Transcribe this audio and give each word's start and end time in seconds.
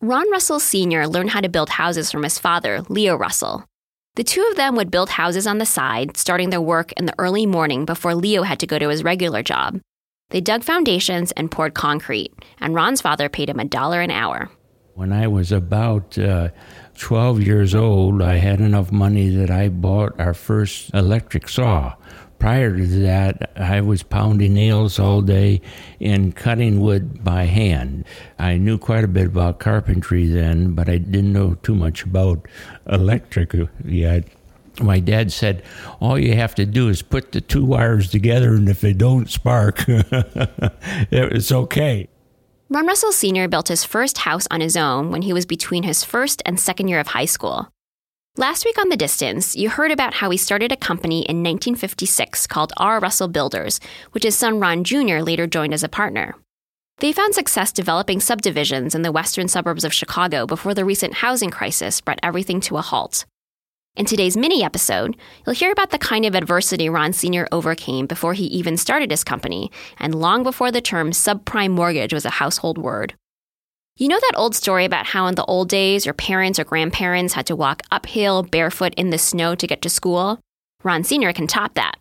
Ron 0.00 0.30
Russell 0.30 0.60
Sr. 0.60 1.08
learned 1.08 1.30
how 1.30 1.40
to 1.40 1.48
build 1.48 1.70
houses 1.70 2.12
from 2.12 2.22
his 2.22 2.38
father, 2.38 2.82
Leo 2.88 3.16
Russell. 3.16 3.64
The 4.14 4.22
two 4.22 4.46
of 4.48 4.56
them 4.56 4.76
would 4.76 4.92
build 4.92 5.10
houses 5.10 5.44
on 5.44 5.58
the 5.58 5.66
side, 5.66 6.16
starting 6.16 6.50
their 6.50 6.60
work 6.60 6.92
in 6.92 7.06
the 7.06 7.14
early 7.18 7.46
morning 7.46 7.84
before 7.84 8.14
Leo 8.14 8.44
had 8.44 8.60
to 8.60 8.66
go 8.68 8.78
to 8.78 8.90
his 8.90 9.02
regular 9.02 9.42
job. 9.42 9.80
They 10.30 10.40
dug 10.40 10.62
foundations 10.62 11.32
and 11.32 11.50
poured 11.50 11.74
concrete, 11.74 12.32
and 12.60 12.76
Ron's 12.76 13.00
father 13.00 13.28
paid 13.28 13.50
him 13.50 13.58
a 13.58 13.64
dollar 13.64 14.00
an 14.00 14.12
hour. 14.12 14.50
When 14.94 15.12
I 15.12 15.26
was 15.26 15.50
about 15.50 16.16
uh, 16.16 16.50
12 16.96 17.42
years 17.42 17.74
old, 17.74 18.22
I 18.22 18.36
had 18.36 18.60
enough 18.60 18.92
money 18.92 19.30
that 19.30 19.50
I 19.50 19.68
bought 19.68 20.18
our 20.20 20.34
first 20.34 20.94
electric 20.94 21.48
saw 21.48 21.94
prior 22.38 22.76
to 22.76 22.86
that, 23.02 23.50
I 23.56 23.80
was 23.80 24.02
pounding 24.02 24.54
nails 24.54 24.98
all 24.98 25.22
day 25.22 25.60
and 26.00 26.34
cutting 26.34 26.80
wood 26.80 27.24
by 27.24 27.44
hand. 27.44 28.04
I 28.38 28.56
knew 28.56 28.78
quite 28.78 29.04
a 29.04 29.08
bit 29.08 29.26
about 29.26 29.58
carpentry 29.58 30.26
then, 30.26 30.72
but 30.72 30.88
I 30.88 30.98
didn't 30.98 31.32
know 31.32 31.54
too 31.54 31.74
much 31.74 32.04
about 32.04 32.46
electric 32.88 33.54
yet. 33.84 34.24
My 34.80 35.00
dad 35.00 35.32
said, 35.32 35.62
All 36.00 36.18
you 36.18 36.34
have 36.34 36.54
to 36.54 36.64
do 36.64 36.88
is 36.88 37.02
put 37.02 37.32
the 37.32 37.40
two 37.40 37.64
wires 37.64 38.10
together, 38.10 38.54
and 38.54 38.68
if 38.68 38.80
they 38.80 38.92
don't 38.92 39.28
spark, 39.28 39.84
it's 39.88 41.50
okay. 41.50 42.08
Ron 42.70 42.86
Russell 42.86 43.12
Sr. 43.12 43.48
built 43.48 43.68
his 43.68 43.82
first 43.82 44.18
house 44.18 44.46
on 44.50 44.60
his 44.60 44.76
own 44.76 45.10
when 45.10 45.22
he 45.22 45.32
was 45.32 45.46
between 45.46 45.84
his 45.84 46.04
first 46.04 46.42
and 46.44 46.60
second 46.60 46.88
year 46.88 47.00
of 47.00 47.08
high 47.08 47.24
school. 47.24 47.68
Last 48.38 48.64
week 48.64 48.78
on 48.78 48.88
The 48.88 48.96
Distance, 48.96 49.56
you 49.56 49.68
heard 49.68 49.90
about 49.90 50.14
how 50.14 50.30
he 50.30 50.36
started 50.36 50.70
a 50.70 50.76
company 50.76 51.22
in 51.22 51.42
1956 51.42 52.46
called 52.46 52.72
R. 52.76 53.00
Russell 53.00 53.26
Builders, 53.26 53.80
which 54.12 54.22
his 54.22 54.36
son 54.36 54.60
Ron 54.60 54.84
Jr. 54.84 55.18
later 55.18 55.48
joined 55.48 55.74
as 55.74 55.82
a 55.82 55.88
partner. 55.88 56.36
They 56.98 57.12
found 57.12 57.34
success 57.34 57.72
developing 57.72 58.20
subdivisions 58.20 58.94
in 58.94 59.02
the 59.02 59.10
western 59.10 59.48
suburbs 59.48 59.82
of 59.82 59.92
Chicago 59.92 60.46
before 60.46 60.72
the 60.72 60.84
recent 60.84 61.14
housing 61.14 61.50
crisis 61.50 62.00
brought 62.00 62.20
everything 62.22 62.60
to 62.60 62.76
a 62.76 62.80
halt. 62.80 63.24
In 63.96 64.06
today's 64.06 64.36
mini 64.36 64.62
episode, 64.62 65.16
you'll 65.44 65.56
hear 65.56 65.72
about 65.72 65.90
the 65.90 65.98
kind 65.98 66.24
of 66.24 66.36
adversity 66.36 66.88
Ron 66.88 67.12
Sr. 67.12 67.48
overcame 67.50 68.06
before 68.06 68.34
he 68.34 68.44
even 68.44 68.76
started 68.76 69.10
his 69.10 69.24
company, 69.24 69.72
and 69.98 70.14
long 70.14 70.44
before 70.44 70.70
the 70.70 70.80
term 70.80 71.10
subprime 71.10 71.72
mortgage 71.72 72.12
was 72.12 72.24
a 72.24 72.30
household 72.38 72.78
word. 72.78 73.14
You 74.00 74.06
know 74.06 74.20
that 74.20 74.36
old 74.36 74.54
story 74.54 74.84
about 74.84 75.06
how 75.06 75.26
in 75.26 75.34
the 75.34 75.44
old 75.46 75.68
days 75.68 76.06
your 76.06 76.14
parents 76.14 76.60
or 76.60 76.64
grandparents 76.64 77.34
had 77.34 77.46
to 77.46 77.56
walk 77.56 77.82
uphill 77.90 78.44
barefoot 78.44 78.94
in 78.96 79.10
the 79.10 79.18
snow 79.18 79.56
to 79.56 79.66
get 79.66 79.82
to 79.82 79.90
school? 79.90 80.38
Ron 80.84 81.02
Sr. 81.02 81.32
can 81.32 81.48
top 81.48 81.74
that. 81.74 81.96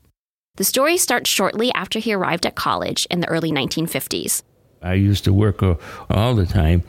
The 0.58 0.64
story 0.64 0.98
starts 0.98 1.28
shortly 1.28 1.74
after 1.74 1.98
he 1.98 2.14
arrived 2.14 2.46
at 2.46 2.54
college 2.54 3.08
in 3.10 3.22
the 3.22 3.28
early 3.28 3.52
1950s. 3.52 4.44
I 4.84 4.94
used 4.94 5.24
to 5.24 5.34
work 5.34 5.64
uh, 5.64 5.74
all 6.12 6.36
the 6.36 6.46
time. 6.46 6.84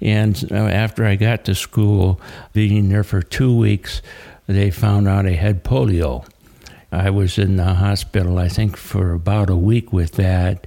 And 0.00 0.44
uh, 0.50 0.56
after 0.56 1.04
I 1.04 1.14
got 1.14 1.44
to 1.44 1.54
school, 1.54 2.20
being 2.52 2.88
there 2.88 3.04
for 3.04 3.22
two 3.22 3.56
weeks, 3.56 4.02
they 4.48 4.72
found 4.72 5.06
out 5.06 5.26
I 5.26 5.34
had 5.34 5.62
polio. 5.62 6.26
I 6.90 7.10
was 7.10 7.38
in 7.38 7.54
the 7.54 7.74
hospital, 7.74 8.38
I 8.38 8.48
think, 8.48 8.76
for 8.76 9.12
about 9.12 9.48
a 9.48 9.54
week 9.54 9.92
with 9.92 10.14
that. 10.14 10.66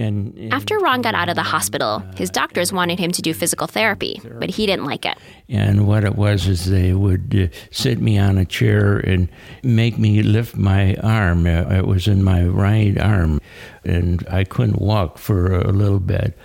And, 0.00 0.34
and, 0.38 0.54
After 0.54 0.78
Ron 0.78 1.02
got 1.02 1.14
out 1.14 1.28
of 1.28 1.36
the 1.36 1.42
hospital, 1.42 2.02
his 2.16 2.30
doctors 2.30 2.72
wanted 2.72 2.98
him 2.98 3.12
to 3.12 3.20
do 3.20 3.34
physical 3.34 3.66
therapy, 3.66 4.20
but 4.38 4.48
he 4.48 4.64
didn't 4.64 4.86
like 4.86 5.04
it. 5.04 5.18
And 5.48 5.86
what 5.86 6.04
it 6.04 6.16
was 6.16 6.46
is 6.46 6.64
they 6.64 6.94
would 6.94 7.50
uh, 7.52 7.56
sit 7.70 8.00
me 8.00 8.18
on 8.18 8.38
a 8.38 8.46
chair 8.46 8.96
and 8.96 9.28
make 9.62 9.98
me 9.98 10.22
lift 10.22 10.56
my 10.56 10.94
arm. 11.02 11.46
Uh, 11.46 11.64
it 11.70 11.86
was 11.86 12.08
in 12.08 12.24
my 12.24 12.44
right 12.44 12.98
arm, 12.98 13.40
and 13.84 14.26
I 14.30 14.44
couldn't 14.44 14.80
walk 14.80 15.18
for 15.18 15.54
a 15.54 15.70
little 15.70 16.00
bit. 16.00 16.36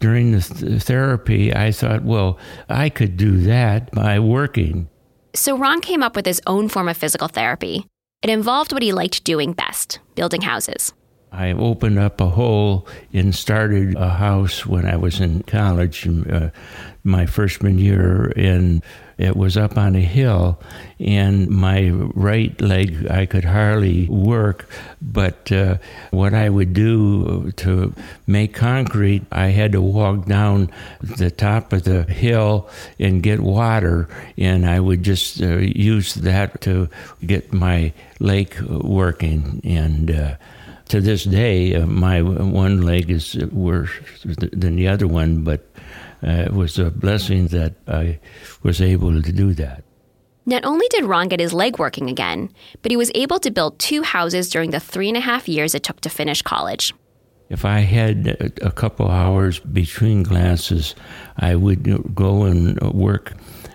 During 0.00 0.32
the 0.32 0.40
th- 0.40 0.82
therapy, 0.82 1.54
I 1.54 1.72
thought, 1.72 2.04
well, 2.04 2.38
I 2.70 2.88
could 2.88 3.18
do 3.18 3.38
that 3.42 3.90
by 3.92 4.18
working. 4.18 4.88
So 5.34 5.58
Ron 5.58 5.82
came 5.82 6.02
up 6.02 6.16
with 6.16 6.24
his 6.24 6.40
own 6.46 6.68
form 6.68 6.88
of 6.88 6.96
physical 6.96 7.28
therapy. 7.28 7.86
It 8.22 8.30
involved 8.30 8.72
what 8.72 8.82
he 8.82 8.92
liked 8.92 9.24
doing 9.24 9.52
best 9.52 9.98
building 10.14 10.40
houses. 10.40 10.94
I 11.34 11.52
opened 11.52 11.98
up 11.98 12.20
a 12.20 12.28
hole 12.28 12.86
and 13.12 13.34
started 13.34 13.96
a 13.96 14.08
house 14.08 14.64
when 14.64 14.86
I 14.86 14.96
was 14.96 15.20
in 15.20 15.42
college, 15.42 16.06
uh, 16.06 16.50
my 17.02 17.26
freshman 17.26 17.78
year, 17.78 18.32
and 18.36 18.82
it 19.18 19.36
was 19.36 19.56
up 19.56 19.76
on 19.76 19.96
a 19.96 20.00
hill. 20.00 20.60
And 21.00 21.48
my 21.48 21.90
right 21.90 22.58
leg, 22.60 23.10
I 23.10 23.26
could 23.26 23.44
hardly 23.44 24.06
work, 24.08 24.68
but 25.02 25.50
uh, 25.50 25.78
what 26.12 26.34
I 26.34 26.48
would 26.48 26.72
do 26.72 27.50
to 27.56 27.92
make 28.28 28.54
concrete, 28.54 29.24
I 29.32 29.48
had 29.48 29.72
to 29.72 29.82
walk 29.82 30.26
down 30.26 30.70
the 31.00 31.32
top 31.32 31.72
of 31.72 31.82
the 31.82 32.04
hill 32.04 32.68
and 33.00 33.24
get 33.24 33.40
water, 33.40 34.08
and 34.38 34.64
I 34.64 34.78
would 34.78 35.02
just 35.02 35.42
uh, 35.42 35.56
use 35.58 36.14
that 36.14 36.60
to 36.62 36.88
get 37.26 37.52
my 37.52 37.92
leg 38.20 38.60
working. 38.62 39.60
And 39.64 40.10
uh, 40.10 40.36
to 40.88 41.00
this 41.00 41.24
day, 41.24 41.74
uh, 41.74 41.86
my 41.86 42.22
one 42.22 42.82
leg 42.82 43.10
is 43.10 43.36
worse 43.52 43.90
than 44.24 44.76
the 44.76 44.88
other 44.88 45.06
one, 45.06 45.42
but 45.42 45.66
uh, 46.22 46.46
it 46.46 46.52
was 46.52 46.78
a 46.78 46.90
blessing 46.90 47.48
that 47.48 47.74
I 47.88 48.18
was 48.62 48.80
able 48.80 49.22
to 49.22 49.32
do 49.32 49.54
that. 49.54 49.84
Not 50.46 50.64
only 50.64 50.86
did 50.90 51.04
Ron 51.04 51.28
get 51.28 51.40
his 51.40 51.54
leg 51.54 51.78
working 51.78 52.10
again, 52.10 52.50
but 52.82 52.92
he 52.92 52.96
was 52.96 53.10
able 53.14 53.38
to 53.40 53.50
build 53.50 53.78
two 53.78 54.02
houses 54.02 54.50
during 54.50 54.70
the 54.70 54.80
three 54.80 55.08
and 55.08 55.16
a 55.16 55.20
half 55.20 55.48
years 55.48 55.74
it 55.74 55.82
took 55.82 56.00
to 56.02 56.10
finish 56.10 56.42
college. 56.42 56.92
If 57.48 57.64
I 57.64 57.80
had 57.80 58.36
a 58.62 58.70
couple 58.70 59.08
hours 59.08 59.60
between 59.60 60.24
classes, 60.24 60.94
I 61.36 61.54
would 61.54 62.14
go 62.14 62.44
and 62.44 62.80
work 62.92 63.34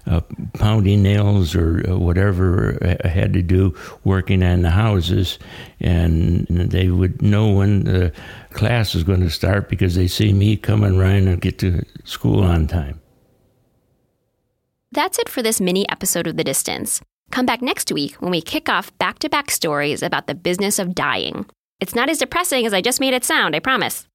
uh, 0.10 0.22
pounding 0.54 1.04
nails 1.04 1.56
or 1.56 1.88
uh, 1.88 1.98
whatever 1.98 2.78
I 3.04 3.08
had 3.08 3.32
to 3.34 3.42
do 3.42 3.76
working 4.04 4.44
on 4.44 4.64
the 4.64 4.72
houses. 4.72 5.40
And 5.80 6.48
they 6.48 6.90
would 6.90 7.22
know 7.22 7.50
when 7.52 7.84
the 7.84 8.12
class 8.52 8.94
was 8.94 9.04
going 9.04 9.22
to 9.22 9.30
start 9.30 9.70
because 9.70 9.96
they 9.96 10.08
see 10.08 10.34
me 10.34 10.58
coming 10.58 11.00
around 11.00 11.28
and 11.28 11.40
get 11.40 11.60
to 11.60 11.86
school 12.04 12.44
on 12.44 12.68
time. 12.68 13.00
That's 14.92 15.20
it 15.20 15.30
for 15.30 15.44
this 15.44 15.62
mini 15.62 15.88
episode 15.88 16.26
of 16.26 16.36
The 16.36 16.44
Distance. 16.44 17.02
Come 17.32 17.46
back 17.46 17.62
next 17.62 17.92
week 17.92 18.16
when 18.16 18.32
we 18.32 18.42
kick 18.42 18.68
off 18.68 18.98
back 18.98 19.20
to 19.20 19.30
back 19.30 19.52
stories 19.52 20.02
about 20.02 20.26
the 20.26 20.34
business 20.34 20.80
of 20.80 20.96
dying. 20.96 21.46
It's 21.80 21.94
not 21.94 22.10
as 22.10 22.18
depressing 22.18 22.66
as 22.66 22.74
I 22.74 22.82
just 22.82 23.00
made 23.00 23.14
it 23.14 23.24
sound, 23.24 23.56
I 23.56 23.60
promise. 23.60 24.08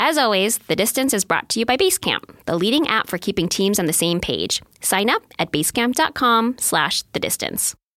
As 0.00 0.16
always, 0.16 0.58
The 0.58 0.76
Distance 0.76 1.12
is 1.12 1.24
brought 1.24 1.48
to 1.48 1.58
you 1.58 1.66
by 1.66 1.76
Basecamp, 1.76 2.22
the 2.46 2.54
leading 2.54 2.86
app 2.86 3.08
for 3.08 3.18
keeping 3.18 3.48
teams 3.48 3.80
on 3.80 3.86
the 3.86 3.92
same 3.92 4.20
page. 4.20 4.62
Sign 4.80 5.10
up 5.10 5.22
at 5.40 5.50
basecamp.com 5.50 6.54
slash 6.60 7.02
the 7.14 7.18
distance. 7.18 7.74